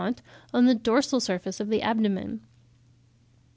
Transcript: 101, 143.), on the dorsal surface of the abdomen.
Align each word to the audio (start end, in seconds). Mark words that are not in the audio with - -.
101, 0.01 0.23
143.), 0.49 0.57
on 0.57 0.65
the 0.65 0.83
dorsal 0.83 1.19
surface 1.19 1.59
of 1.59 1.69
the 1.69 1.83
abdomen. 1.83 2.41